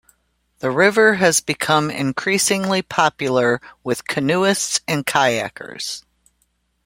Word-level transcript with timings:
The 0.61 0.71
river 0.71 1.13
has 1.17 1.41
become 1.41 1.91
increasingly 1.91 2.81
popular 2.81 3.61
with 3.83 4.07
canoeists 4.07 4.81
and 4.87 5.05
kayakers. 5.05 6.03